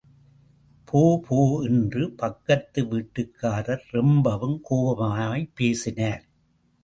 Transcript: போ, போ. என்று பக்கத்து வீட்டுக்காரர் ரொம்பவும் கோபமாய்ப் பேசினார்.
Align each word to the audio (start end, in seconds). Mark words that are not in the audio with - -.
போ, 0.85 1.19
போ. 1.27 1.61
என்று 1.63 2.11
பக்கத்து 2.11 2.83
வீட்டுக்காரர் 2.83 3.81
ரொம்பவும் 3.91 4.61
கோபமாய்ப் 4.69 5.51
பேசினார். 5.55 6.23